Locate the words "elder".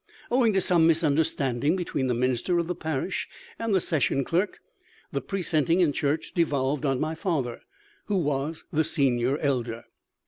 9.37-9.83